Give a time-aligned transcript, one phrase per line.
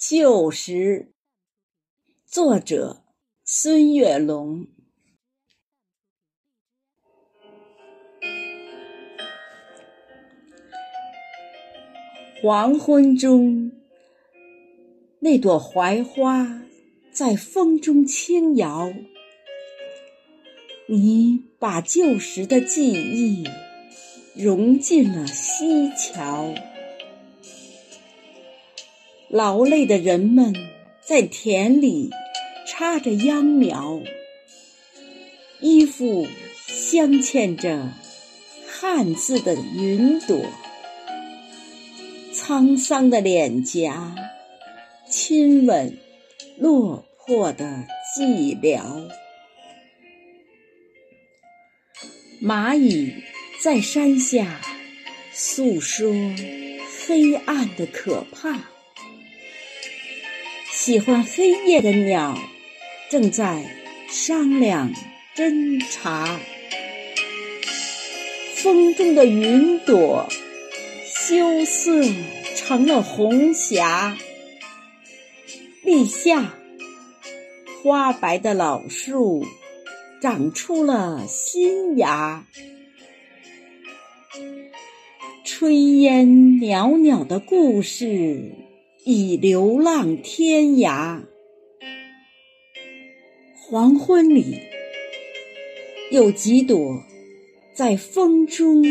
[0.00, 1.12] 旧时，
[2.24, 3.04] 作者
[3.44, 4.66] 孙月龙。
[12.40, 13.72] 黄昏中，
[15.18, 16.62] 那朵槐花
[17.12, 18.90] 在风中轻摇，
[20.88, 23.46] 你把旧时的记忆
[24.34, 26.54] 融进了西桥。
[29.32, 30.52] 劳累的人们
[31.00, 32.10] 在田里
[32.66, 34.02] 插着秧苗，
[35.60, 36.26] 衣服
[36.66, 37.92] 镶嵌着
[38.66, 40.44] 汉字的云朵，
[42.34, 44.16] 沧桑的脸颊
[45.08, 45.96] 亲吻
[46.58, 47.86] 落魄的
[48.16, 49.08] 寂寥。
[52.42, 53.14] 蚂蚁
[53.62, 54.60] 在山下
[55.32, 56.12] 诉说
[57.06, 58.70] 黑暗的可怕。
[60.82, 62.38] 喜欢黑夜的鸟，
[63.10, 63.66] 正在
[64.08, 64.90] 商量
[65.36, 66.40] 侦查。
[68.54, 70.26] 风中的云朵，
[71.04, 72.02] 羞涩
[72.56, 74.16] 成了红霞。
[75.84, 76.54] 立夏，
[77.82, 79.44] 花白的老树
[80.22, 82.46] 长出了新芽。
[85.44, 88.69] 炊烟袅袅的故事。
[89.04, 91.22] 已流浪天涯，
[93.56, 94.58] 黄昏里
[96.10, 97.02] 有几朵
[97.72, 98.84] 在风中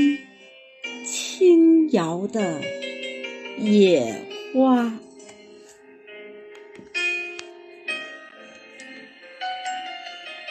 [1.05, 2.59] 轻摇的
[3.59, 4.99] 野花。